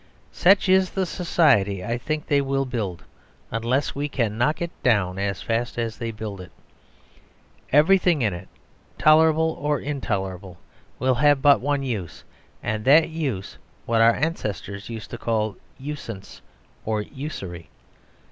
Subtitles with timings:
[0.33, 3.03] Such is the society I think they will build
[3.51, 6.51] unless we can knock it down as fast as they build it.
[7.71, 8.47] Everything in it,
[8.97, 10.57] tolerable or intolerable,
[10.97, 12.23] will have but one use;
[12.63, 16.41] and that use what our ancestors used to call usance
[16.83, 17.69] or usury.